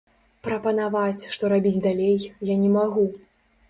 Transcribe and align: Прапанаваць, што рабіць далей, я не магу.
Прапанаваць, 0.47 1.29
што 1.37 1.43
рабіць 1.55 1.77
далей, 1.87 2.19
я 2.55 2.61
не 2.67 2.77
магу. 2.81 3.11